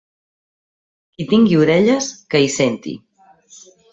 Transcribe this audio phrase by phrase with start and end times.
[1.17, 2.95] Qui tingui orelles que hi senti.